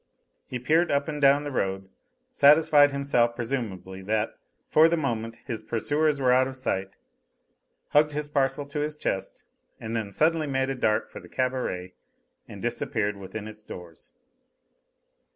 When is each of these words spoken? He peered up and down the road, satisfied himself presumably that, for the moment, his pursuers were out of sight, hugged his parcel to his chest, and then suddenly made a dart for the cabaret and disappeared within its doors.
He 0.47 0.57
peered 0.57 0.89
up 0.91 1.07
and 1.07 1.21
down 1.21 1.43
the 1.43 1.51
road, 1.51 1.87
satisfied 2.31 2.91
himself 2.91 3.35
presumably 3.35 4.01
that, 4.01 4.31
for 4.67 4.89
the 4.89 4.97
moment, 4.97 5.35
his 5.45 5.61
pursuers 5.61 6.19
were 6.19 6.31
out 6.31 6.47
of 6.47 6.55
sight, 6.55 6.95
hugged 7.89 8.13
his 8.13 8.27
parcel 8.27 8.65
to 8.65 8.79
his 8.79 8.95
chest, 8.95 9.43
and 9.79 9.95
then 9.95 10.11
suddenly 10.11 10.47
made 10.47 10.71
a 10.71 10.75
dart 10.75 11.11
for 11.11 11.19
the 11.19 11.29
cabaret 11.29 11.93
and 12.47 12.63
disappeared 12.63 13.15
within 13.15 13.47
its 13.47 13.63
doors. 13.63 14.13